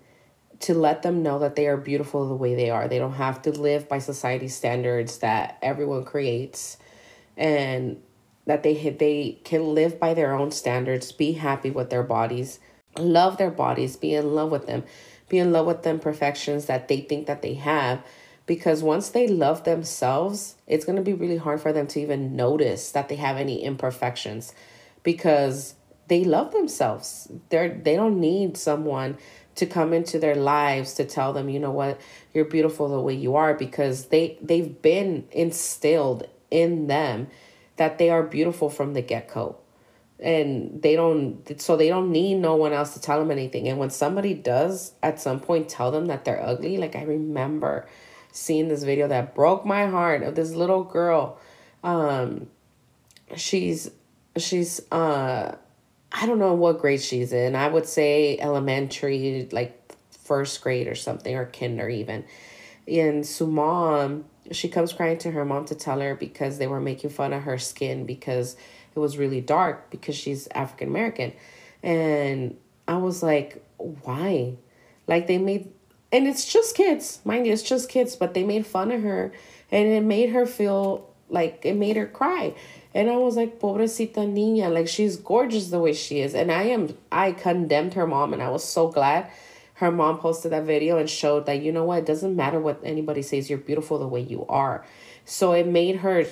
to 0.61 0.75
let 0.75 1.03
them 1.03 1.23
know 1.23 1.39
that 1.39 1.57
they 1.57 1.67
are 1.67 1.77
beautiful 1.77 2.29
the 2.29 2.35
way 2.35 2.55
they 2.55 2.71
are. 2.71 2.89
They 2.89 2.99
don't 2.99 3.15
have 3.15 3.43
to 3.43 3.51
live 3.51 3.89
by 3.89 3.99
society 3.99 4.49
standards 4.49 5.19
that 5.19 5.59
everyone 5.63 6.05
creates 6.05 6.77
and 7.37 8.03
that 8.47 8.63
they 8.63 8.75
they 8.91 9.39
can 9.45 9.75
live 9.75 9.99
by 10.01 10.15
their 10.15 10.35
own 10.35 10.51
standards, 10.51 11.13
be 11.13 11.33
happy 11.33 11.71
with 11.71 11.89
their 11.89 12.03
bodies, 12.03 12.59
love 12.99 13.37
their 13.39 13.51
bodies, 13.51 13.97
be 13.97 14.15
in 14.15 14.35
love 14.35 14.51
with 14.51 14.67
them 14.67 14.83
be 15.31 15.39
in 15.39 15.53
love 15.53 15.65
with 15.65 15.83
the 15.83 15.91
imperfections 15.91 16.67
that 16.67 16.89
they 16.89 17.01
think 17.01 17.27
that 17.27 17.41
they 17.41 17.55
have 17.55 18.05
because 18.45 18.83
once 18.83 19.09
they 19.09 19.27
love 19.27 19.65
themselves 19.65 20.57
it's 20.67 20.85
going 20.85 20.97
to 20.97 21.03
be 21.03 21.15
really 21.15 21.39
hard 21.39 21.61
for 21.61 21.73
them 21.73 21.87
to 21.87 22.01
even 22.01 22.37
notice 22.37 22.93
that 22.93 23.09
they 23.09 23.17
have 23.17 23.39
any 23.39 23.65
imperfections 23.65 24.53
because 25.03 25.75
they 26.11 26.25
love 26.25 26.51
themselves. 26.53 27.31
They're 27.51 27.69
they 27.69 27.95
don't 27.95 28.21
need 28.21 28.57
someone 28.57 29.17
to 29.55 29.65
come 29.65 29.93
into 29.93 30.19
their 30.19 30.35
lives 30.35 30.95
to 30.95 31.05
tell 31.05 31.33
them 31.33 31.49
you 31.49 31.61
know 31.61 31.71
what? 31.71 32.01
You're 32.35 32.45
beautiful 32.45 32.89
the 32.89 33.01
way 33.01 33.15
you 33.15 33.37
are 33.37 33.55
because 33.55 34.07
they 34.07 34.37
they've 34.43 34.83
been 34.83 35.29
instilled 35.31 36.29
in 36.51 36.89
them 36.89 37.29
that 37.77 37.99
they 37.99 38.11
are 38.11 38.25
beautiful 38.25 38.69
from 38.69 38.93
the 38.93 39.03
get-go 39.03 39.57
and 40.23 40.83
they 40.83 40.97
don't 40.97 41.61
so 41.61 41.77
they 41.77 41.89
don't 41.89 42.13
need 42.13 42.35
no 42.35 42.55
one 42.55 42.73
else 42.73 42.95
to 42.95 43.01
tell 43.01 43.19
them 43.19 43.31
anything. 43.31 43.69
And 43.69 43.79
when 43.79 43.91
somebody 43.91 44.35
does 44.35 44.93
at 45.03 45.21
some 45.21 45.41
point 45.41 45.69
tell 45.69 45.91
them 45.91 46.07
that 46.07 46.25
they're 46.25 46.43
ugly 46.43 46.77
like 46.77 46.95
i 46.95 47.03
remember 47.03 47.89
seeing 48.33 48.69
this 48.69 48.85
video 48.85 49.09
that 49.09 49.35
broke 49.35 49.65
my 49.67 49.87
heart 49.87 50.23
of 50.23 50.35
this 50.35 50.53
little 50.53 50.85
girl. 50.85 51.39
Um 51.83 52.49
she's 53.37 53.91
she's 54.37 54.81
uh 54.93 55.57
i 56.13 56.27
don't 56.27 56.39
know 56.39 56.55
what 56.55 56.81
grade 56.81 57.01
she's 57.01 57.33
in. 57.33 57.57
I 57.57 57.69
would 57.69 57.87
say 57.87 58.39
elementary 58.39 59.49
like 59.53 59.77
first 60.11 60.61
grade 60.61 60.87
or 60.87 60.95
something 60.95 61.35
or 61.35 61.47
kinder 61.47 61.89
even. 61.89 62.25
And 62.87 63.27
so 63.27 63.47
mom 63.47 64.27
she 64.53 64.69
comes 64.69 64.93
crying 64.93 65.19
to 65.19 65.31
her 65.31 65.45
mom 65.45 65.65
to 65.67 65.75
tell 65.75 66.01
her 66.01 66.15
because 66.15 66.59
they 66.59 66.67
were 66.67 66.81
making 66.81 67.11
fun 67.11 67.33
of 67.33 67.45
her 67.45 67.57
skin 67.59 68.05
because 68.05 68.57
it 68.95 68.99
was 68.99 69.19
really 69.19 69.41
dark 69.41 69.91
because 69.91 70.17
she's 70.17 70.49
African 70.49 70.89
American. 70.89 71.33
And 71.83 72.57
I 72.87 72.97
was 72.97 73.23
like, 73.23 73.65
why? 73.79 74.57
Like 75.07 75.27
they 75.27 75.39
made 75.39 75.73
and 76.13 76.27
it's 76.27 76.53
just 76.53 76.77
kids, 76.77 77.21
mind 77.25 77.47
you, 77.47 77.53
it's 77.53 77.63
just 77.63 77.89
kids, 77.89 78.17
but 78.17 78.35
they 78.35 78.43
made 78.43 78.67
fun 78.67 78.91
of 78.91 79.03
her 79.03 79.33
and 79.71 79.89
it 79.89 80.03
made 80.03 80.31
her 80.31 80.45
feel 80.45 81.09
like 81.29 81.61
it 81.65 81.75
made 81.75 81.97
her 81.97 82.07
cry. 82.07 82.55
And 82.93 83.09
I 83.09 83.17
was 83.17 83.37
like, 83.37 83.61
pobrecita 83.61 84.27
niña, 84.27 84.73
like 84.73 84.89
she's 84.89 85.17
gorgeous 85.17 85.69
the 85.71 85.79
way 85.79 85.93
she 85.93 86.21
is. 86.21 86.35
And 86.35 86.51
I 86.51 86.65
am 86.65 86.97
I 87.13 87.33
condemned 87.33 87.95
her 87.95 88.07
mom 88.07 88.33
and 88.33 88.43
I 88.43 88.51
was 88.51 88.65
so 88.65 88.89
glad 88.89 89.31
her 89.75 89.91
mom 89.91 90.19
posted 90.19 90.53
that 90.53 90.65
video 90.65 90.99
and 90.99 91.09
showed 91.09 91.47
that 91.47 91.63
you 91.63 91.73
know 91.73 91.85
what, 91.85 92.01
it 92.01 92.07
doesn't 92.07 92.37
matter 92.37 92.61
what 92.61 92.81
anybody 92.85 93.23
says, 93.23 93.49
you're 93.49 93.59
beautiful 93.59 93.99
the 93.99 94.07
way 94.07 94.21
you 94.21 94.45
are. 94.47 94.85
So 95.25 95.53
it 95.53 95.67
made 95.67 95.97
her 95.97 96.27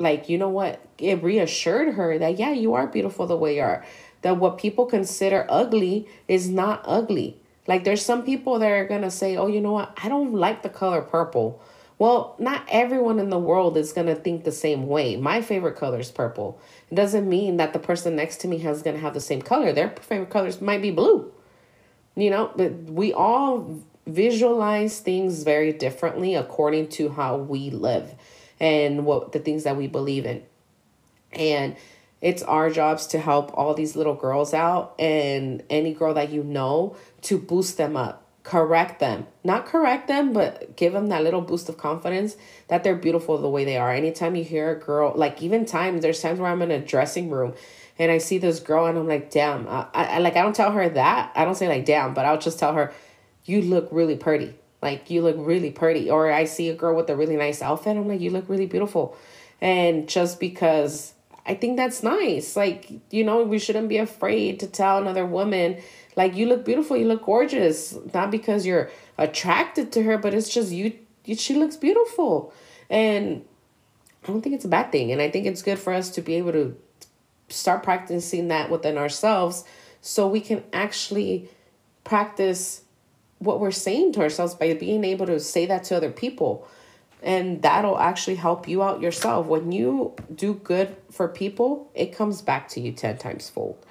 like 0.00 0.28
you 0.28 0.38
know 0.38 0.48
what? 0.48 0.80
It 0.98 1.22
reassured 1.22 1.94
her 1.94 2.18
that 2.18 2.38
yeah 2.38 2.52
you 2.52 2.74
are 2.74 2.86
beautiful 2.86 3.26
the 3.26 3.36
way 3.36 3.56
you 3.56 3.62
are 3.62 3.84
that 4.22 4.36
what 4.36 4.58
people 4.58 4.86
consider 4.86 5.46
ugly 5.48 6.08
is 6.28 6.48
not 6.48 6.82
ugly. 6.84 7.36
Like 7.66 7.84
there's 7.84 8.04
some 8.04 8.24
people 8.24 8.58
that 8.58 8.70
are 8.70 8.86
gonna 8.86 9.10
say 9.10 9.36
oh 9.36 9.46
you 9.46 9.60
know 9.60 9.72
what? 9.72 9.96
I 10.02 10.08
don't 10.08 10.34
like 10.34 10.62
the 10.62 10.68
color 10.68 11.02
purple. 11.02 11.62
Well 11.98 12.34
not 12.38 12.64
everyone 12.70 13.18
in 13.18 13.30
the 13.30 13.38
world 13.38 13.76
is 13.76 13.92
gonna 13.92 14.14
think 14.14 14.44
the 14.44 14.52
same 14.52 14.88
way. 14.88 15.16
My 15.16 15.42
favorite 15.42 15.76
color 15.76 16.00
is 16.00 16.10
purple. 16.10 16.60
It 16.90 16.94
doesn't 16.94 17.28
mean 17.28 17.58
that 17.58 17.72
the 17.72 17.78
person 17.78 18.16
next 18.16 18.38
to 18.38 18.48
me 18.48 18.58
has 18.58 18.82
gonna 18.82 18.98
have 18.98 19.14
the 19.14 19.20
same 19.20 19.42
color. 19.42 19.72
Their 19.72 19.90
favorite 19.90 20.30
colors 20.30 20.60
might 20.60 20.82
be 20.82 20.90
blue 20.90 21.32
you 22.16 22.30
know? 22.30 22.50
But 22.56 22.72
we 22.84 23.12
all 23.12 23.80
visualize 24.06 25.00
things 25.00 25.42
very 25.42 25.72
differently 25.72 26.34
according 26.34 26.88
to 26.88 27.10
how 27.10 27.36
we 27.36 27.70
live 27.70 28.14
and 28.60 29.04
what 29.06 29.32
the 29.32 29.38
things 29.38 29.64
that 29.64 29.76
we 29.76 29.86
believe 29.86 30.26
in. 30.26 30.42
And 31.32 31.76
it's 32.20 32.42
our 32.42 32.70
jobs 32.70 33.06
to 33.08 33.18
help 33.18 33.50
all 33.56 33.74
these 33.74 33.96
little 33.96 34.14
girls 34.14 34.52
out 34.52 34.94
and 34.98 35.62
any 35.70 35.94
girl 35.94 36.14
that 36.14 36.30
you 36.30 36.42
know 36.42 36.96
to 37.22 37.38
boost 37.38 37.76
them 37.78 37.96
up 37.96 38.26
correct 38.42 39.00
them. 39.00 39.26
Not 39.44 39.66
correct 39.66 40.08
them 40.08 40.32
but 40.32 40.76
give 40.76 40.92
them 40.92 41.08
that 41.08 41.22
little 41.22 41.40
boost 41.40 41.68
of 41.68 41.76
confidence 41.76 42.36
that 42.68 42.82
they're 42.82 42.96
beautiful 42.96 43.38
the 43.38 43.48
way 43.48 43.64
they 43.64 43.76
are. 43.76 43.92
Anytime 43.92 44.34
you 44.34 44.44
hear 44.44 44.70
a 44.70 44.78
girl 44.78 45.12
like 45.14 45.42
even 45.42 45.66
times 45.66 46.02
there's 46.02 46.20
times 46.20 46.40
where 46.40 46.50
i'm 46.50 46.62
in 46.62 46.70
a 46.70 46.80
dressing 46.80 47.30
room 47.30 47.54
and 47.98 48.10
i 48.10 48.18
see 48.18 48.38
this 48.38 48.60
girl 48.60 48.86
and 48.86 48.98
i'm 48.98 49.06
like 49.06 49.30
damn 49.30 49.68
I, 49.68 49.86
I 49.94 50.18
like 50.18 50.36
i 50.36 50.42
don't 50.42 50.56
tell 50.56 50.72
her 50.72 50.88
that. 50.88 51.32
I 51.34 51.44
don't 51.44 51.54
say 51.54 51.68
like 51.68 51.84
damn 51.84 52.14
but 52.14 52.24
i'll 52.24 52.38
just 52.38 52.58
tell 52.58 52.74
her 52.74 52.92
you 53.44 53.62
look 53.62 53.88
really 53.90 54.16
pretty 54.16 54.54
like 54.82 55.10
you 55.10 55.22
look 55.22 55.36
really 55.38 55.70
pretty. 55.70 56.10
Or 56.10 56.30
i 56.30 56.44
see 56.44 56.68
a 56.68 56.74
girl 56.74 56.94
with 56.96 57.10
a 57.10 57.16
really 57.16 57.36
nice 57.36 57.62
outfit 57.62 57.96
i'm 57.96 58.08
like 58.08 58.20
you 58.20 58.30
look 58.30 58.48
really 58.48 58.66
beautiful. 58.66 59.16
And 59.60 60.08
just 60.08 60.40
because 60.40 61.14
i 61.46 61.54
think 61.54 61.76
that's 61.76 62.02
nice. 62.02 62.56
Like 62.56 62.90
you 63.10 63.24
know 63.24 63.42
we 63.42 63.58
shouldn't 63.58 63.88
be 63.88 63.98
afraid 63.98 64.60
to 64.60 64.66
tell 64.66 64.98
another 64.98 65.26
woman 65.26 65.80
like 66.16 66.34
you 66.34 66.46
look 66.46 66.64
beautiful 66.64 66.96
you 66.96 67.06
look 67.06 67.24
gorgeous. 67.24 67.96
Not 68.14 68.30
because 68.30 68.66
you're 68.66 68.90
attracted 69.18 69.92
to 69.92 70.02
her 70.02 70.18
but 70.18 70.34
it's 70.34 70.52
just 70.52 70.72
you, 70.72 70.98
you 71.24 71.36
she 71.36 71.54
looks 71.54 71.76
beautiful. 71.76 72.52
And 72.88 73.44
i 74.24 74.26
don't 74.26 74.42
think 74.42 74.54
it's 74.54 74.64
a 74.64 74.68
bad 74.68 74.92
thing. 74.92 75.12
And 75.12 75.20
i 75.20 75.30
think 75.30 75.46
it's 75.46 75.62
good 75.62 75.78
for 75.78 75.92
us 75.92 76.10
to 76.10 76.22
be 76.22 76.34
able 76.34 76.52
to 76.52 76.76
start 77.48 77.82
practicing 77.82 78.48
that 78.48 78.70
within 78.70 78.96
ourselves 78.96 79.64
so 80.00 80.26
we 80.26 80.40
can 80.40 80.62
actually 80.72 81.48
practice 82.04 82.82
what 83.40 83.58
we're 83.58 83.70
saying 83.70 84.12
to 84.12 84.20
ourselves 84.20 84.54
by 84.54 84.74
being 84.74 85.02
able 85.02 85.26
to 85.26 85.40
say 85.40 85.66
that 85.66 85.82
to 85.84 85.96
other 85.96 86.10
people. 86.10 86.68
And 87.22 87.60
that'll 87.62 87.98
actually 87.98 88.36
help 88.36 88.68
you 88.68 88.82
out 88.82 89.00
yourself. 89.00 89.46
When 89.46 89.72
you 89.72 90.14
do 90.34 90.54
good 90.54 90.96
for 91.10 91.26
people 91.26 91.90
it 91.94 92.14
comes 92.14 92.40
back 92.40 92.68
to 92.68 92.80
you 92.80 92.92
10 92.92 93.18
times 93.18 93.50
fold. 93.50 93.84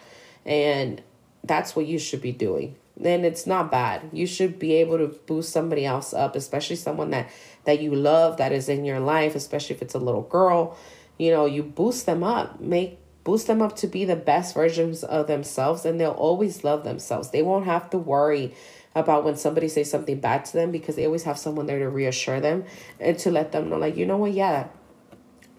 And 0.46 1.02
that's 1.44 1.76
what 1.76 1.86
you 1.86 2.00
should 2.00 2.22
be 2.22 2.32
doing. 2.32 2.76
Then 2.96 3.24
it's 3.24 3.48
not 3.48 3.72
bad. 3.72 4.10
You 4.12 4.28
should 4.28 4.60
be 4.60 4.74
able 4.74 4.98
to 4.98 5.08
boost 5.08 5.52
somebody 5.52 5.86
else 5.86 6.14
up 6.14 6.36
especially 6.36 6.76
someone 6.76 7.10
that 7.12 7.30
that 7.66 7.82
you 7.82 7.94
love 7.94 8.38
that 8.38 8.52
is 8.52 8.70
in 8.70 8.86
your 8.86 9.00
life 9.00 9.36
especially 9.36 9.76
if 9.76 9.82
it's 9.82 9.96
a 9.96 10.00
little 10.00 10.24
girl. 10.24 10.78
You 11.18 11.32
know 11.32 11.46
you 11.46 11.64
boost 11.64 12.06
them 12.06 12.24
up. 12.24 12.60
Make 12.60 12.99
boost 13.30 13.46
them 13.46 13.62
up 13.62 13.76
to 13.76 13.86
be 13.86 14.06
the 14.06 14.16
best 14.16 14.56
versions 14.56 15.04
of 15.04 15.28
themselves 15.28 15.86
and 15.86 16.00
they'll 16.00 16.12
always 16.12 16.64
love 16.64 16.84
themselves 16.84 17.30
they 17.30 17.44
won't 17.44 17.66
have 17.66 17.88
to 17.88 17.98
worry 17.98 18.56
about 18.96 19.24
when 19.24 19.36
somebody 19.36 19.68
says 19.68 19.88
something 19.88 20.20
bad 20.20 20.44
to 20.44 20.54
them 20.54 20.72
because 20.72 20.96
they 20.96 21.06
always 21.06 21.24
have 21.24 21.38
someone 21.38 21.68
there 21.68 21.78
to 21.78 21.90
reassure 21.90 22.40
them 22.40 22.66
and 23.00 23.20
to 23.20 23.30
let 23.30 23.52
them 23.52 23.70
know 23.70 23.78
like 23.78 23.96
you 23.96 24.06
know 24.06 24.18
what 24.18 24.32
yeah 24.32 24.68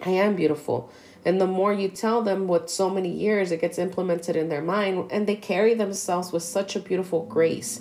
i 0.05 0.11
am 0.11 0.35
beautiful 0.35 0.91
and 1.25 1.41
the 1.41 1.47
more 1.47 1.73
you 1.73 1.89
tell 1.89 2.23
them 2.23 2.49
with 2.49 2.71
so 2.71 2.89
many 2.89 3.11
years, 3.11 3.53
it 3.53 3.61
gets 3.61 3.79
implemented 3.79 4.37
in 4.37 4.49
their 4.49 4.63
mind 4.63 5.11
and 5.13 5.27
they 5.27 5.37
carry 5.37 5.75
themselves 5.75 6.33
with 6.33 6.43
such 6.43 6.77
a 6.77 6.81
beautiful 6.81 7.27
grace. 7.27 7.81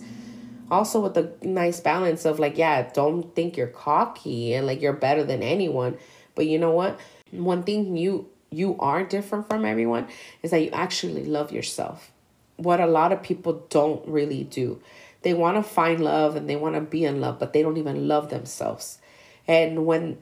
Also, 0.69 0.99
with 0.99 1.17
a 1.17 1.31
nice 1.41 1.79
balance 1.79 2.25
of 2.25 2.37
like, 2.37 2.57
yeah, 2.57 2.89
don't 2.91 3.33
think 3.35 3.55
you're 3.55 3.67
cocky 3.67 4.53
and 4.53 4.67
like 4.67 4.81
you're 4.81 4.93
better 4.93 5.23
than 5.23 5.41
anyone. 5.41 5.97
But 6.35 6.47
you 6.47 6.59
know 6.59 6.71
what? 6.71 6.99
One 7.31 7.63
thing 7.63 7.95
you 7.95 8.29
you 8.51 8.75
are 8.79 9.03
different 9.03 9.47
from 9.47 9.65
everyone 9.65 10.07
is 10.43 10.51
that 10.51 10.61
you 10.61 10.69
actually 10.71 11.25
love 11.25 11.51
yourself. 11.51 12.11
What 12.57 12.79
a 12.79 12.87
lot 12.87 13.11
of 13.11 13.23
people 13.23 13.65
don't 13.69 14.05
really 14.07 14.43
do. 14.43 14.81
They 15.21 15.33
want 15.33 15.57
to 15.57 15.63
find 15.63 16.03
love 16.03 16.35
and 16.35 16.49
they 16.49 16.55
want 16.55 16.75
to 16.75 16.81
be 16.81 17.05
in 17.05 17.21
love, 17.21 17.39
but 17.39 17.53
they 17.53 17.61
don't 17.61 17.77
even 17.77 18.07
love 18.07 18.29
themselves. 18.29 18.99
And 19.47 19.85
when 19.85 20.17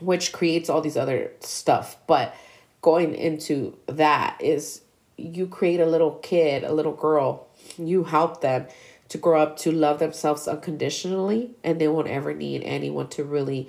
which 0.00 0.32
creates 0.32 0.68
all 0.68 0.80
these 0.80 0.96
other 0.96 1.32
stuff. 1.40 1.96
But 2.06 2.34
going 2.82 3.14
into 3.14 3.76
that 3.86 4.36
is 4.40 4.82
you 5.16 5.46
create 5.46 5.80
a 5.80 5.86
little 5.86 6.12
kid, 6.12 6.64
a 6.64 6.72
little 6.72 6.92
girl, 6.92 7.46
you 7.78 8.04
help 8.04 8.40
them 8.40 8.66
to 9.08 9.18
grow 9.18 9.40
up 9.40 9.56
to 9.58 9.70
love 9.70 9.98
themselves 9.98 10.48
unconditionally 10.48 11.50
and 11.62 11.80
they 11.80 11.88
won't 11.88 12.08
ever 12.08 12.34
need 12.34 12.62
anyone 12.62 13.08
to 13.08 13.22
really 13.22 13.68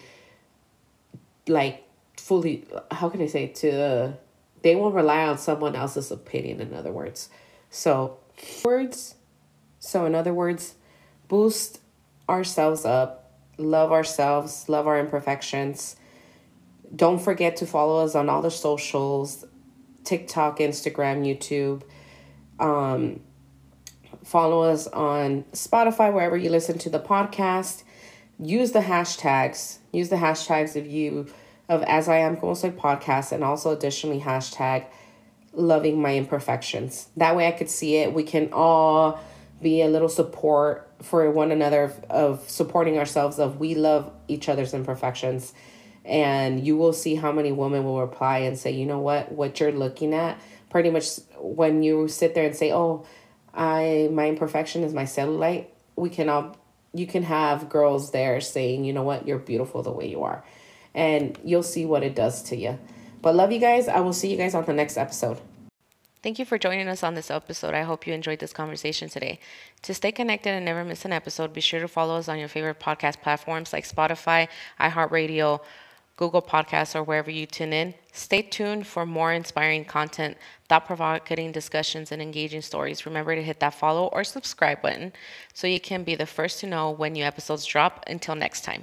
like 1.47 1.84
fully 2.25 2.65
how 2.91 3.09
can 3.09 3.21
I 3.21 3.27
say 3.27 3.47
to 3.47 4.17
they 4.61 4.75
won't 4.75 4.95
rely 4.95 5.25
on 5.27 5.37
someone 5.37 5.75
else's 5.75 6.11
opinion 6.11 6.59
in 6.61 6.73
other 6.73 6.91
words. 6.91 7.29
So 7.69 8.17
words 8.63 9.15
so 9.79 10.05
in 10.05 10.15
other 10.15 10.33
words, 10.33 10.75
boost 11.27 11.79
ourselves 12.27 12.85
up, 12.85 13.31
love 13.57 13.91
ourselves, 13.91 14.67
love 14.67 14.87
our 14.87 14.99
imperfections 14.99 15.95
don't 16.93 17.19
forget 17.19 17.57
to 17.57 17.65
follow 17.65 18.03
us 18.03 18.15
on 18.15 18.29
all 18.29 18.41
the 18.41 18.51
socials 18.51 19.45
TikTok, 20.03 20.59
Instagram, 20.59 21.25
YouTube. 21.25 21.81
Um, 22.59 23.21
follow 24.23 24.61
us 24.61 24.85
on 24.87 25.43
Spotify, 25.53 26.13
wherever 26.13 26.37
you 26.37 26.51
listen 26.51 26.77
to 26.79 26.91
the 26.91 26.99
podcast. 26.99 27.83
Use 28.37 28.71
the 28.71 28.81
hashtags. 28.81 29.79
Use 29.91 30.09
the 30.09 30.17
hashtags 30.17 30.75
of 30.75 30.85
you, 30.85 31.25
of 31.67 31.83
As 31.83 32.07
I 32.07 32.17
Am 32.17 32.37
Como 32.37 32.53
Soy 32.53 32.71
podcast, 32.71 33.31
and 33.31 33.43
also 33.43 33.71
additionally 33.71 34.19
hashtag 34.19 34.85
loving 35.53 36.01
my 36.01 36.15
imperfections. 36.15 37.07
That 37.17 37.35
way 37.35 37.47
I 37.47 37.51
could 37.51 37.69
see 37.69 37.97
it. 37.97 38.13
We 38.13 38.23
can 38.23 38.49
all 38.51 39.19
be 39.61 39.81
a 39.81 39.87
little 39.87 40.09
support 40.09 40.91
for 41.01 41.29
one 41.31 41.51
another 41.51 41.83
of, 41.83 42.03
of 42.09 42.49
supporting 42.49 42.97
ourselves 42.97 43.39
of 43.39 43.59
we 43.59 43.75
love 43.75 44.11
each 44.27 44.49
other's 44.49 44.73
imperfections. 44.73 45.53
And 46.03 46.65
you 46.65 46.77
will 46.77 46.93
see 46.93 47.15
how 47.15 47.31
many 47.31 47.51
women 47.51 47.83
will 47.83 47.99
reply 47.99 48.39
and 48.39 48.57
say 48.57 48.71
you 48.71 48.85
know 48.85 48.99
what? 48.99 49.31
What 49.31 49.59
you're 49.59 49.71
looking 49.71 50.13
at 50.13 50.39
pretty 50.69 50.89
much 50.89 51.07
when 51.39 51.81
you 51.83 52.07
sit 52.07 52.35
there 52.35 52.45
and 52.45 52.55
say 52.55 52.71
oh 52.73 53.05
i 53.53 54.09
my 54.11 54.27
imperfection 54.27 54.83
is 54.83 54.93
my 54.93 55.03
cellulite. 55.03 55.67
We 55.95 56.09
can 56.09 56.29
all 56.29 56.57
you 56.93 57.07
can 57.07 57.23
have 57.23 57.69
girls 57.69 58.11
there 58.11 58.39
saying 58.39 58.85
you 58.85 58.93
know 58.93 59.03
what? 59.03 59.27
You're 59.27 59.39
beautiful 59.39 59.81
the 59.81 59.91
way 59.91 60.09
you 60.09 60.23
are 60.23 60.43
and 60.95 61.37
you'll 61.43 61.61
see 61.61 61.85
what 61.85 62.01
it 62.01 62.15
does 62.15 62.41
to 62.41 62.55
you 62.55 62.79
but 63.21 63.35
love 63.35 63.51
you 63.51 63.59
guys 63.59 63.87
i 63.87 63.99
will 63.99 64.13
see 64.13 64.31
you 64.31 64.37
guys 64.37 64.55
on 64.55 64.65
the 64.65 64.73
next 64.73 64.97
episode 64.97 65.39
Thank 66.25 66.39
you 66.39 66.45
for 66.45 66.57
joining 66.57 66.87
us 66.87 67.03
on 67.03 67.13
this 67.13 67.29
episode. 67.29 67.75
I 67.75 67.83
hope 67.83 68.07
you 68.07 68.11
enjoyed 68.11 68.39
this 68.39 68.51
conversation 68.51 69.09
today. 69.09 69.39
To 69.83 69.93
stay 69.93 70.11
connected 70.11 70.49
and 70.55 70.65
never 70.65 70.83
miss 70.83 71.05
an 71.05 71.13
episode, 71.13 71.53
be 71.53 71.61
sure 71.61 71.79
to 71.79 71.87
follow 71.87 72.17
us 72.17 72.27
on 72.27 72.39
your 72.39 72.47
favorite 72.47 72.79
podcast 72.79 73.21
platforms 73.21 73.71
like 73.71 73.87
Spotify, 73.87 74.47
iHeartRadio, 74.79 75.59
Google 76.17 76.41
Podcasts, 76.41 76.95
or 76.95 77.03
wherever 77.03 77.29
you 77.29 77.45
tune 77.45 77.73
in. 77.73 77.93
Stay 78.11 78.41
tuned 78.41 78.87
for 78.87 79.05
more 79.05 79.33
inspiring 79.33 79.85
content, 79.85 80.35
thought 80.67 80.87
provoking 80.87 81.51
discussions, 81.51 82.11
and 82.11 82.23
engaging 82.23 82.63
stories. 82.63 83.05
Remember 83.05 83.35
to 83.35 83.43
hit 83.43 83.59
that 83.59 83.75
follow 83.75 84.07
or 84.07 84.23
subscribe 84.23 84.81
button 84.81 85.13
so 85.53 85.67
you 85.67 85.79
can 85.79 86.03
be 86.03 86.15
the 86.15 86.25
first 86.25 86.59
to 86.61 86.65
know 86.65 86.89
when 86.89 87.13
new 87.13 87.23
episodes 87.23 87.67
drop. 87.67 88.03
Until 88.07 88.33
next 88.33 88.63
time. 88.63 88.73